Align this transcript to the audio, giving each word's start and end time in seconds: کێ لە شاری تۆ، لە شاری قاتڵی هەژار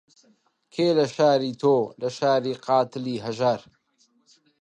کێ 0.73 0.87
لە 0.97 1.05
شاری 1.15 1.53
تۆ، 1.61 1.75
لە 2.01 2.09
شاری 2.17 2.53
قاتڵی 2.65 3.15
هەژار 3.25 3.61